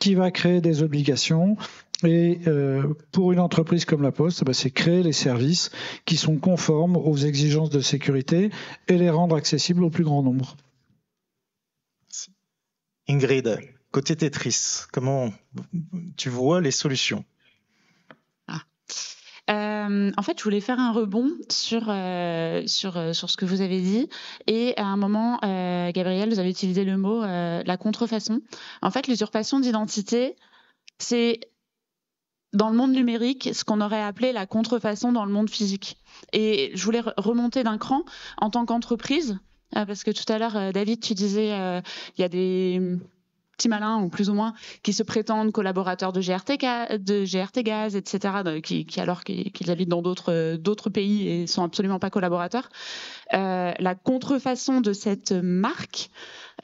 [0.00, 1.56] qui va créer des obligations.
[2.04, 5.70] Et euh, pour une entreprise comme la Poste, bah, c'est créer les services
[6.06, 8.50] qui sont conformes aux exigences de sécurité
[8.86, 10.56] et les rendre accessibles au plus grand nombre.
[13.08, 13.58] Ingrid,
[13.90, 15.32] côté Tetris, comment
[16.16, 17.24] tu vois les solutions?
[19.88, 23.44] Euh, en fait, je voulais faire un rebond sur, euh, sur, euh, sur ce que
[23.44, 24.08] vous avez dit.
[24.46, 28.40] Et à un moment, Gabriel, vous avez utilisé le mot la contrefaçon.
[28.82, 30.36] En fait, l'usurpation d'identité,
[30.98, 31.40] c'est
[32.52, 35.98] dans le monde numérique ce qu'on aurait appelé la contrefaçon dans le monde physique.
[36.32, 38.04] Et je voulais remonter d'un cran
[38.38, 39.38] en tant qu'entreprise.
[39.72, 42.98] Parce que tout à l'heure, David, tu disais, il y a des
[43.58, 48.86] petits malins ou plus ou moins qui se prétendent collaborateurs de GRT, Gaz, etc., qui,
[49.00, 52.70] alors qu'ils habitent dans d'autres pays et sont absolument pas collaborateurs.
[53.34, 56.10] Euh, la contrefaçon de cette marque,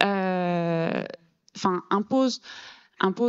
[0.03, 1.05] euh,
[1.91, 2.41] impose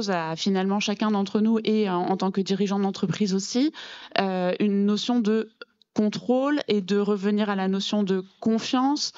[0.10, 3.73] à finalement chacun d'entre nous et en, en, tant que dirigeant d'entreprise aussi
[4.19, 5.49] euh, une notion de
[5.95, 9.12] contrôle et de revenir à la notion de confiance,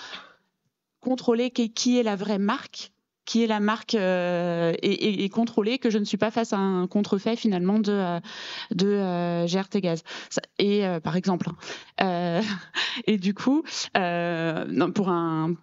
[1.02, 2.92] contrôler qui est la vraie marque
[3.28, 6.58] qui est la marque euh, et, et, contrôler que je ne suis pas face à
[6.58, 8.20] un contrefait finalement de, euh,
[8.82, 10.04] euh, GRT Gaz.
[10.58, 11.50] Et par exemple.
[12.00, 12.42] Hein.
[13.06, 13.64] et du coup,
[13.94, 15.54] pour un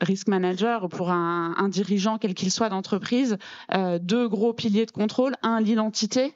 [0.00, 3.38] risk manager, pour un, un dirigeant quel qu'il soit d'entreprise,
[4.00, 5.36] deux gros piliers de contrôle.
[5.42, 6.34] Un, l'identité.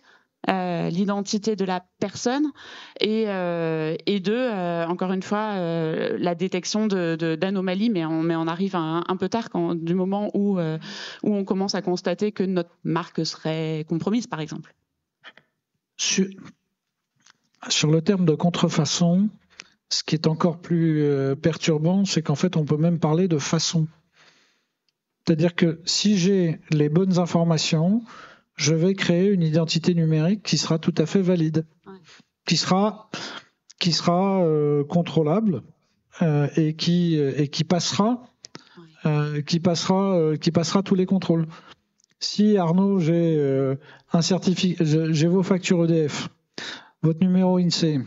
[0.49, 2.53] Euh, l'identité de la personne
[3.01, 8.47] et, euh, deux, euh, encore une fois, euh, la détection d'anomalies, mais, on, mais on
[8.47, 13.27] arrive un, peu tard du moment où, où on commence à constater que notre marque
[13.27, 14.75] serait compromise, par exemple.
[15.97, 16.27] Sur,
[17.69, 19.29] sur le terme de contrefaçon,
[19.89, 21.05] ce qui est encore plus
[21.43, 23.89] perturbant, c'est qu'en fait, on peut même parler de façon.
[25.27, 28.03] C'est-à-dire que si j'ai les bonnes informations,
[28.57, 31.93] je vais créer une identité numérique qui sera tout à fait valide, ouais.
[32.47, 33.11] qui sera,
[33.79, 35.63] qui sera euh, contrôlable
[36.23, 38.25] euh, et, qui, euh, et qui passera,
[39.05, 39.45] ouais.
[39.45, 41.47] qui, passera, qui passera tous les contrôles.
[42.19, 43.77] Si Arnaud, j'ai
[44.13, 46.29] un certificat, j'ai vos factures EDF,
[47.03, 48.01] votre numéro INSEE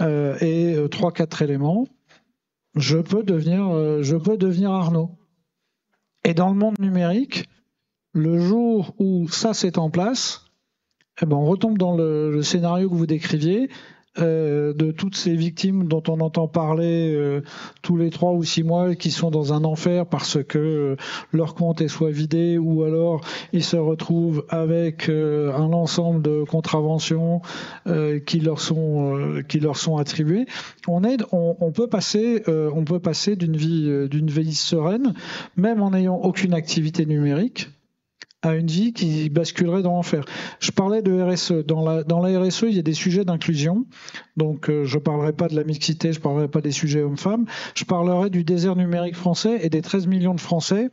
[0.00, 1.86] et trois quatre éléments,
[2.74, 5.16] je peux devenir, je peux devenir Arnaud.
[6.24, 7.44] Et dans le monde numérique,
[8.12, 10.44] le jour où ça c'est en place,
[11.22, 13.68] eh ben on retombe dans le, scénario que vous décriviez.
[14.18, 17.44] euh, de toutes ces victimes dont on entend parler euh,
[17.80, 20.96] tous les trois ou six mois, qui sont dans un enfer parce que euh,
[21.32, 23.20] leur compte est soit vidé ou alors
[23.52, 27.40] ils se retrouvent avec un ensemble de contraventions
[28.26, 30.46] qui leur sont attribuées.
[30.88, 35.14] On peut passer, on peut passer d'une vie d'une vie sereine,
[35.56, 37.68] même en n'ayant aucune activité numérique
[38.42, 40.24] à une vie qui basculerait dans l'enfer.
[40.60, 41.64] Je parlais de RSE.
[41.66, 43.86] Dans la, RSE, il y a des sujets d'inclusion.
[44.36, 47.02] Donc, euh, je ne parlerai pas de la mixité, je ne parlerai pas des sujets
[47.02, 47.46] hommes-femmes.
[47.74, 50.90] Je parlerai du désert numérique français et des 13 millions de Français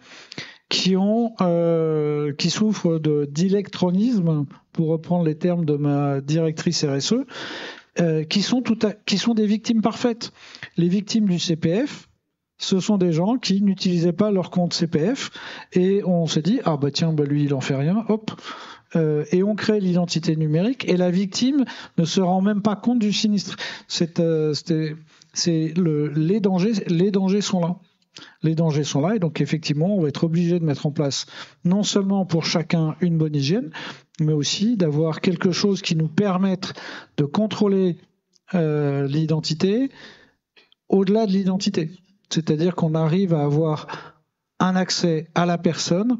[0.70, 7.26] qui ont euh, qui souffrent d'électronisme, pour reprendre les termes de ma directrice RSE,
[8.02, 8.62] euh, qui sont
[9.34, 10.34] des victimes parfaites.
[10.76, 12.10] Les victimes du CPF,
[12.58, 15.32] ce sont des gens qui n'utilisaient pas leur compte CPF
[15.74, 18.32] et on s'est dit ah bah tiens bah lui il en fait rien hop.
[18.96, 21.65] Euh, et on crée l'identité numérique et la victime
[21.98, 23.58] ne se rend même pas compte du sinistre.
[24.20, 24.54] Euh,
[25.46, 27.78] les dangers les dangers sont là.
[28.41, 31.28] Les dangers sont là et donc effectivement on va être obligé de mettre en place
[31.65, 33.70] non seulement pour chacun une bonne hygiène
[34.20, 36.74] mais aussi d'avoir quelque chose qui nous permette
[37.17, 37.98] de contrôler
[38.56, 39.91] euh, l'identité
[40.89, 41.91] au-delà de l'identité
[42.30, 43.88] c'est-à-dire qu'on arrive à avoir
[44.60, 46.20] un accès à la personne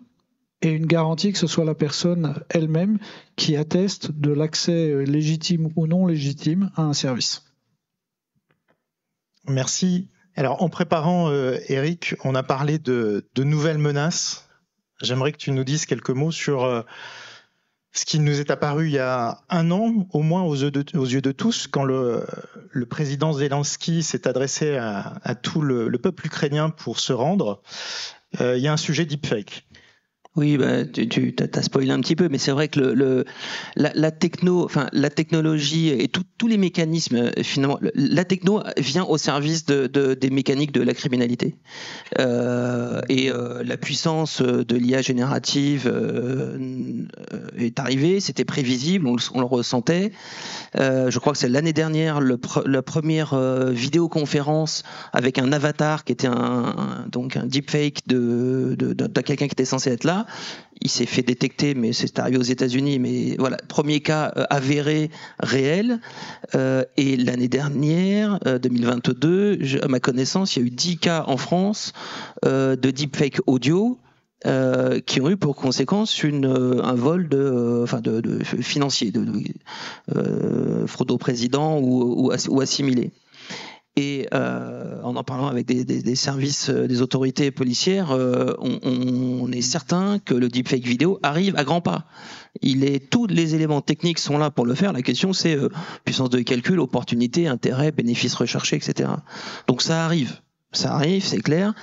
[0.62, 2.98] et une garantie que ce soit la personne elle-même
[3.36, 7.44] qui atteste de l'accès légitime ou non légitime à un service.
[9.48, 10.10] Merci.
[10.36, 14.50] Alors en préparant, euh, Eric, on a parlé de, nouvelles menaces.
[15.02, 16.82] J'aimerais que tu nous dises quelques mots sur euh,
[17.98, 21.32] ce qui nous est apparu il y a un an, au moins aux yeux de,
[21.32, 22.26] tous, quand le,
[22.88, 27.62] président Zelensky s'est adressé à, tout le, peuple ukrainien pour se rendre,
[28.40, 29.67] euh, il y a un sujet deepfake.
[30.38, 33.26] Oui, bah, tu, tu as spoilé un petit peu, mais c'est vrai que le,
[33.76, 39.66] la, techno, enfin la technologie et tous les mécanismes, finalement, la techno vient au service
[39.66, 41.56] de, des mécaniques de la criminalité.
[42.20, 47.08] Euh, et euh, la puissance de l'IA générative euh,
[47.58, 50.12] est arrivée, c'était prévisible, on, le ressentait.
[50.76, 53.36] je crois que c'est l'année dernière le, la première
[53.72, 59.54] vidéoconférence avec un avatar qui était un, donc un deepfake de, de, de quelqu'un qui
[59.54, 60.27] était censé être là
[60.82, 63.00] il s'est fait détecter, mais c'est arrivé aux États-Unis.
[63.00, 65.10] Mais voilà, premier cas euh, avéré,
[65.40, 66.00] réel.
[66.56, 71.24] Euh, et l'année dernière, 2022, euh, à ma connaissance, il y a eu 10 cas
[71.28, 71.94] en France
[72.44, 74.00] de deepfake audio.
[75.06, 77.86] qui ont eu pour conséquence un vol de,
[78.62, 79.26] financier, de,
[80.86, 83.12] fraude au président ou assimilé.
[83.98, 89.62] Et euh, en en parlant avec des, services, euh, des autorités policières, euh, on, est
[89.62, 92.06] certain que le deepfake vidéo arrive à grands pas.
[92.62, 94.94] Il est tous les éléments techniques sont là pour le faire.
[94.94, 95.58] La question c'est
[96.06, 99.10] puissance de calcul, opportunité, intérêt, bénéfice recherché, etc.
[99.68, 100.42] Donc ça arrive,
[100.74, 101.74] ça arrive, c'est clair.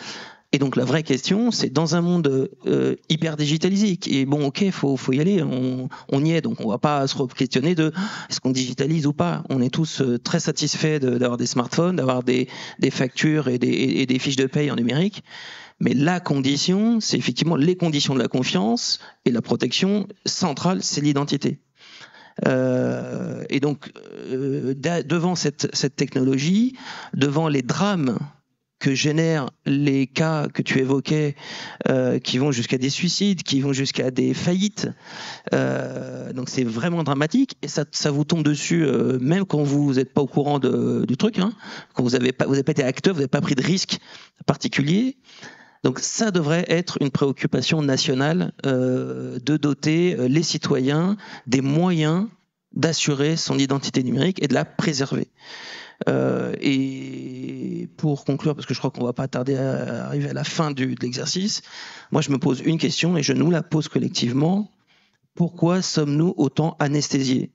[0.54, 4.70] Et donc la vraie question, c'est dans un monde euh, hyper digitalisé, et bon, ok,
[4.70, 7.90] faut faut y aller, on, y est, donc on va pas se questionner de
[8.30, 9.42] est-ce qu'on digitalise ou pas?
[9.48, 12.46] On est tous euh, très satisfaits d'avoir des smartphones, d'avoir des,
[12.92, 15.24] factures et des, fiches de paye en numérique.
[15.80, 21.00] Mais la condition, c'est effectivement les conditions de la confiance et la protection centrale, c'est
[21.00, 21.58] l'identité.
[22.46, 23.90] Euh, et donc,
[24.30, 26.76] devant cette technologie,
[27.12, 28.20] devant les drames
[28.84, 31.36] que génèrent les cas que tu évoquais,
[31.88, 34.90] euh, qui vont jusqu'à des suicides, qui vont jusqu'à des faillites.
[35.54, 40.12] Euh, donc c'est vraiment dramatique et ça, vous tombe dessus euh, même quand vous n'êtes
[40.12, 41.54] pas au courant du truc, hein,
[41.94, 44.00] quand vous n'avez pas, été acteur, vous n'avez pas pris de risque
[44.44, 45.16] particulier.
[45.82, 51.16] Donc ça devrait être une préoccupation nationale de doter les citoyens
[51.46, 52.26] des moyens
[52.74, 55.28] d'assurer son identité numérique et de la préserver.
[56.06, 57.53] Et
[57.96, 60.70] pour conclure, parce que je crois qu'on va pas tarder à arriver à la fin
[60.70, 61.62] de l'exercice,
[62.12, 64.70] moi je me pose une question et je nous la pose collectivement.
[65.34, 67.50] Pourquoi sommes-nous autant anesthésiés?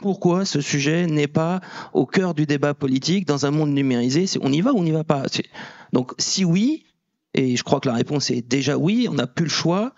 [0.00, 1.60] Pourquoi ce sujet n'est pas
[1.92, 4.26] au cœur du débat politique dans un monde numérisé?
[4.40, 5.24] On y va ou on n'y va pas?
[5.92, 6.84] Donc si oui,
[7.34, 9.94] et je crois que la réponse est déjà oui, on n'a plus le choix,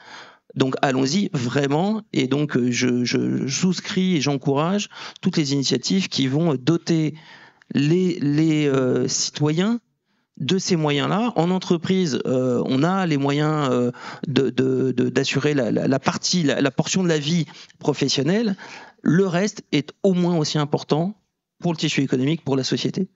[0.55, 2.03] donc allons-y vraiment.
[2.13, 4.89] Et donc euh, je, souscris et j'encourage
[5.21, 7.15] toutes les initiatives qui vont doter
[7.75, 9.81] les, euh, citoyens
[10.37, 11.33] de ces moyens-là.
[11.37, 13.93] En entreprise, euh, on a les moyens
[14.27, 17.47] d'assurer la, partie, la, portion de la vie
[17.79, 18.57] professionnelle.
[19.03, 21.15] Le reste est au moins aussi important
[21.59, 23.09] pour le tissu économique, pour la société.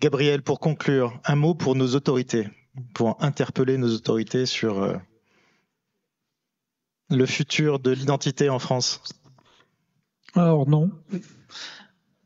[0.00, 2.48] Gabriel, pour conclure, un mot pour nos autorités,
[2.94, 4.98] pour interpeller nos autorités sur
[7.10, 9.02] le futur de l'identité en France
[10.34, 10.90] Alors non.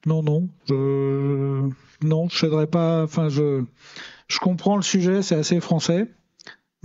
[0.07, 0.49] Non, non.
[0.69, 1.69] Je...
[2.03, 3.03] Non, je céderai pas.
[3.03, 3.65] Enfin, je,
[4.41, 6.09] comprends le sujet, c'est assez français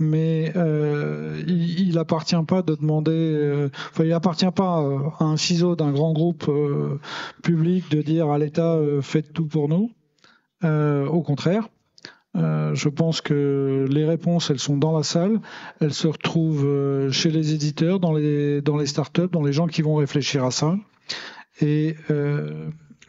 [0.02, 4.82] mais euh, il, appartient pas de demander, euh, enfin il appartient pas
[5.18, 6.98] à un ciseau d'un grand groupe euh,
[7.42, 9.90] public de dire à l'État faites tout pour nous.
[10.62, 11.68] au contraire,
[12.34, 15.38] je pense que les réponses elles sont dans la salle,
[15.80, 19.82] elles se retrouvent chez les éditeurs, dans les dans les startups, dans les gens qui
[19.82, 20.76] vont réfléchir à ça.
[21.60, 21.94] Et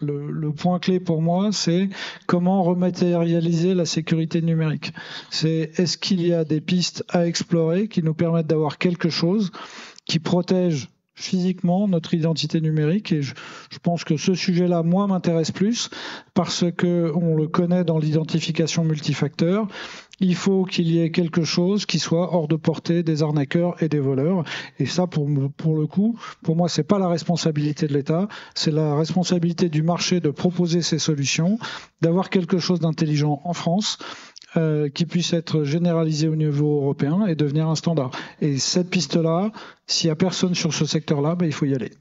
[0.01, 1.89] le, point clé pour moi, c'est
[2.27, 4.93] comment rematérialiser la sécurité numérique.
[5.29, 9.51] C'est est-ce qu'il y a des pistes à explorer qui nous permettent d'avoir quelque chose
[10.05, 13.11] qui protège physiquement notre identité numérique?
[13.11, 13.33] Et je,
[13.69, 15.89] je pense que ce sujet-là moi m'intéresse plus
[16.33, 19.67] parce que on le connaît dans l'identification multifacteur
[20.21, 23.89] il faut qu'il y ait quelque chose qui soit hors de portée des arnaqueurs et
[23.89, 24.43] des voleurs.
[24.79, 28.71] Et ça, pour, pour le coup, pour moi, c'est pas la responsabilité de l'État, c'est
[28.71, 31.57] la responsabilité du marché de proposer ces solutions,
[32.01, 33.97] d'avoir quelque chose d'intelligent en France.
[34.57, 38.11] Euh, qui puisse être généralisé au niveau européen et devenir un standard.
[38.41, 39.49] Et cette piste-là,
[39.87, 41.91] s'il n'y a personne sur ce secteur-là, ben, il faut y aller.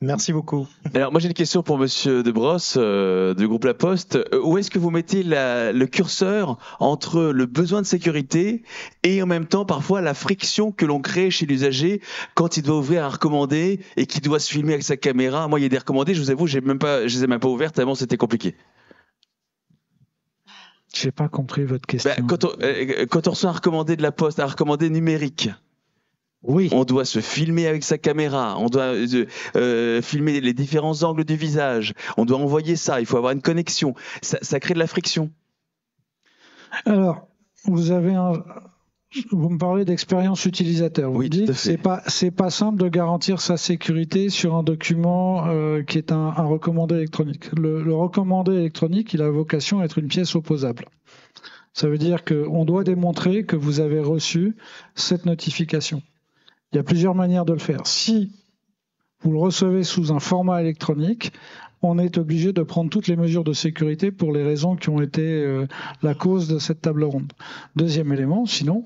[0.00, 0.68] Merci beaucoup.
[0.94, 4.14] Alors moi j'ai une question pour Monsieur De Brosse euh, du groupe La Poste.
[4.14, 8.62] Euh, où est-ce que vous mettez le curseur entre le besoin de sécurité
[9.02, 12.00] et en même temps parfois la friction que l'on crée chez l'usager
[12.34, 15.48] quand il doit ouvrir un recommandé et qu'il doit se filmer avec sa caméra?
[15.48, 17.26] Moi il y a des recommandés, je vous avoue, j'ai même pas, je les ai
[17.26, 18.54] même pas ouvertes tellement c'était compliqué.
[20.94, 22.12] J'ai pas compris votre question.
[22.16, 25.50] Ben, quand, on, euh, quand on reçoit un recommandé de La Poste, un recommandé numérique.
[26.44, 26.68] Oui.
[26.72, 29.26] On doit se filmer avec sa caméra, on doit euh,
[29.56, 33.42] euh, filmer les différents angles du visage, on doit envoyer ça, il faut avoir une
[33.42, 33.94] connexion.
[34.22, 35.30] Ça, crée de la friction.
[36.86, 37.26] Alors,
[37.64, 38.34] vous avez un,
[39.32, 41.10] vous me parlez d'expérience utilisateur.
[41.10, 45.48] Vous oui, dites c'est pas c'est pas simple de garantir sa sécurité sur un document
[45.48, 47.50] euh, qui est un, recommandé électronique.
[47.56, 50.84] Le, le, recommandé électronique, il a vocation à être une pièce opposable.
[51.72, 54.56] Ça veut dire qu'on doit démontrer que vous avez reçu
[54.94, 56.02] cette notification.
[56.72, 57.86] Il y a plusieurs manières de le faire.
[57.86, 58.32] Si
[59.22, 61.32] vous le recevez sous un format électronique,
[61.82, 65.00] on est obligé de prendre toutes les mesures de sécurité pour les raisons qui ont
[65.00, 65.66] été euh,
[66.02, 67.32] la cause de cette table ronde.
[67.76, 68.84] Deuxième élément, sinon,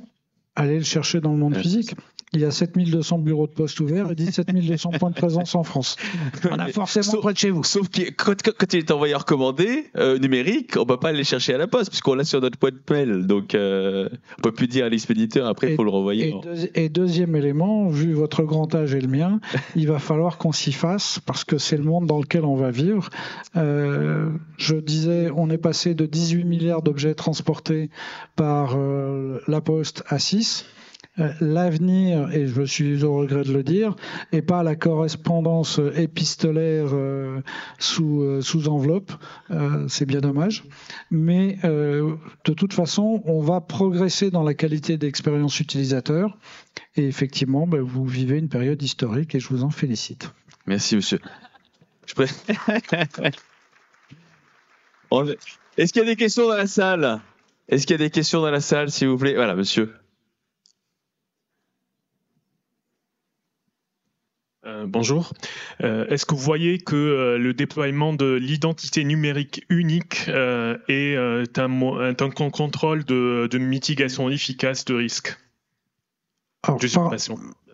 [0.54, 1.94] allez le chercher dans le monde physique
[2.32, 5.64] il y a 7200 bureaux de poste ouverts et 17 200 points de présence en
[5.64, 5.96] France.
[6.50, 7.64] On a forcément près de chez vous.
[7.64, 11.58] Sauf que quand, il est envoyé recommandé euh, numérique, on peut pas aller chercher à
[11.58, 13.26] la poste puisqu'on l'a sur notre boîte mail.
[13.26, 14.08] Donc euh,
[14.38, 16.34] on peut plus dire à l'expéditeur après il faut le renvoyer.
[16.74, 19.40] Et, deuxième élément, vu votre grand âge et le mien,
[19.76, 22.70] il va falloir qu'on s'y fasse parce que c'est le monde dans lequel on va
[22.70, 23.10] vivre.
[23.56, 27.90] Euh, je disais, on est passé de 18 milliards d'objets transportés
[28.36, 30.64] par euh, la poste à 6.
[31.18, 33.94] Euh, l'avenir, et je suis au regret de le dire,
[34.32, 37.42] et pas la correspondance épistolaire euh,
[37.78, 39.12] sous, euh, sous enveloppe.
[39.88, 40.64] C'est bien dommage.
[41.10, 46.38] Mais de toute façon, on va progresser dans la qualité d'expérience utilisateur.
[46.96, 50.32] Et effectivement, ben, vous vivez une période historique et je vous en félicite.
[50.66, 51.18] Merci, monsieur.
[55.76, 57.20] Est-ce qu'il y a des questions dans la salle?
[57.68, 59.34] Est-ce qu'il y a des questions dans la salle, s'il vous plaît?
[59.34, 59.92] Voilà, monsieur.
[64.64, 65.32] Euh, bonjour.
[65.82, 72.30] Euh, est-ce que vous voyez que euh, le déploiement de l'identité numérique unique est un,
[72.30, 75.36] contrôle de, mitigation efficace de risque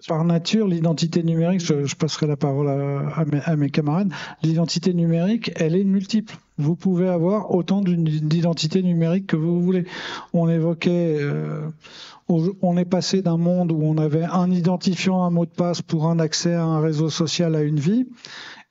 [0.06, 4.10] par, nature, l'identité numérique, je, passerai la parole à, mes, camarades,
[4.42, 6.34] l'identité numérique, elle est multiple.
[6.58, 9.86] Vous pouvez avoir autant d'identités numériques que vous voulez.
[10.32, 11.18] On évoquait,
[12.28, 16.06] on est passé d'un monde où on avait un identifiant, un mot de passe pour
[16.06, 18.06] un accès à un réseau social, à une vie,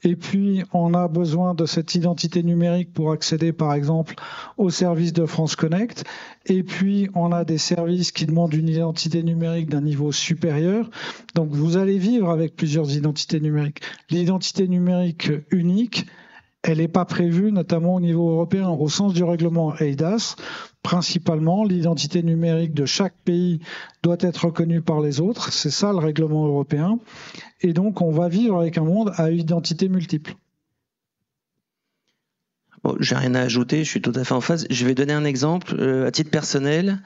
[0.04, 4.16] et puis on a besoin de cette identité numérique pour accéder par exemple
[4.58, 6.04] au service de France Connect,
[6.46, 10.90] et puis on a des services qui demandent une identité numérique d'un niveau supérieur.
[11.34, 13.82] Donc vous allez vivre avec plusieurs identités numériques.
[14.10, 16.06] L'identité numérique unique,
[16.68, 20.36] elle n'est pas prévue, notamment au niveau européen, au sens du règlement EIDAS.
[20.84, 23.60] Principalement, l'identité numérique de chaque pays
[24.04, 25.52] doit être reconnue par les autres.
[25.54, 27.00] C'est ça le règlement européen.
[27.62, 30.36] Et donc, on va vivre avec un monde à identité multiple.
[33.00, 34.68] J'ai rien à ajouter, je suis tout à fait en phase.
[34.70, 37.00] Je vais donner un exemple euh, à titre personnel.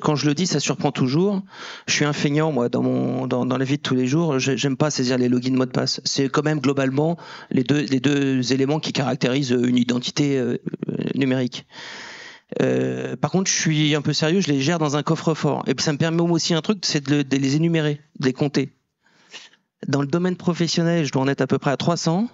[0.00, 1.42] quand je le dis, ça surprend toujours.
[1.86, 4.38] Je suis un feignant, moi, dans, mon, dans, la vie de tous les jours.
[4.38, 6.00] J'aime pas saisir les logins, mots de passe.
[6.04, 7.16] C'est quand même globalement
[7.50, 10.58] les deux, les deux éléments qui caractérisent une identité euh,
[11.14, 11.66] numérique.
[12.62, 15.64] Euh, par contre, je suis un peu sérieux, je les gère dans un coffre-fort.
[15.66, 18.32] Et puis ça me permet aussi un truc, c'est de, de, les énumérer, de les
[18.32, 18.72] compter.
[19.86, 22.28] Dans le domaine professionnel, je dois en être à peu près à 300.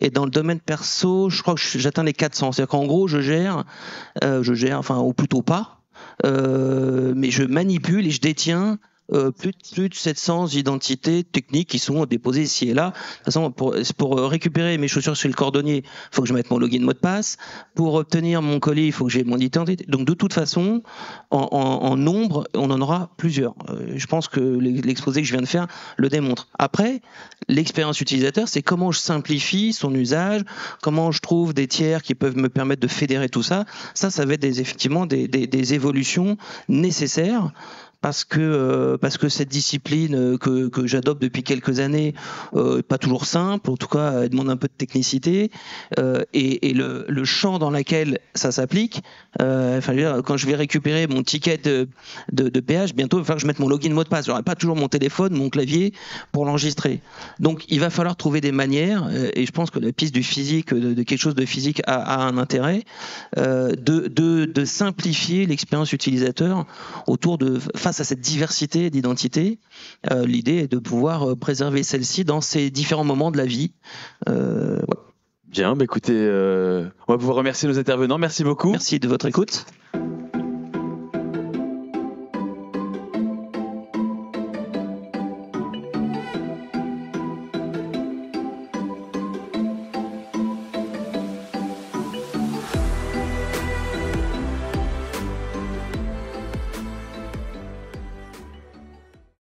[0.00, 2.52] Et dans le domaine perso, je crois que j'atteins les 400.
[2.52, 3.64] C'est-à-dire qu'en gros, je gère,
[4.24, 5.80] euh, je gère, enfin, ou plutôt pas,
[6.24, 8.78] euh, mais je manipule et je détiens
[9.12, 9.52] euh, plus,
[9.88, 12.90] de 700 identités techniques qui sont déposées ici et là.
[12.90, 16.34] De toute façon, pour, pour récupérer mes chaussures sur le cordonnier, il faut que je
[16.34, 17.38] mette mon login mot de passe.
[17.74, 19.84] Pour obtenir mon colis, il faut que j'ai mon identité.
[19.88, 20.82] Donc de toute façon,
[21.30, 23.54] en, nombre, on en aura plusieurs.
[23.70, 26.48] Euh, je pense que l'exposé que je viens de faire le démontre.
[26.58, 27.00] Après,
[27.48, 30.42] l'expérience utilisateur, c'est comment je simplifie son usage,
[30.82, 33.64] comment je trouve des tiers qui peuvent me permettre de fédérer tout ça.
[33.94, 36.36] Ça, ça va être effectivement des évolutions
[36.68, 37.52] nécessaires
[38.00, 42.14] parce que euh, parce que cette discipline euh, que, que j'adopte depuis quelques années
[42.54, 43.70] euh, pas toujours simple.
[43.70, 45.50] En tout cas elle demande un peu de technicité.
[45.98, 49.02] Euh, et, le, le, champ dans lequel ça s'applique
[49.40, 51.88] enfin quand je vais récupérer mon ticket de,
[52.32, 54.26] de, de péage bientôt il va falloir que je mette mon login mot de passe.
[54.26, 55.92] J'aurai pas toujours mon téléphone mon clavier
[56.32, 57.00] pour l'enregistrer.
[57.40, 60.72] Donc il va falloir trouver des manières et je pense que la piste du physique
[60.72, 62.84] de, de quelque chose de physique a, a un intérêt
[63.36, 66.66] de, de, de simplifier l'expérience utilisateur
[67.06, 67.58] autour de
[67.88, 69.58] face à cette diversité d'identité,
[70.12, 73.72] euh, l'idée est de pouvoir euh, préserver celle-ci dans ces différents moments de la vie.
[74.28, 74.82] Euh.
[75.46, 78.18] Bien, bah écoutez, on va pouvoir remercier nos intervenants.
[78.18, 78.72] Merci beaucoup.
[78.72, 79.64] Merci de votre écoute.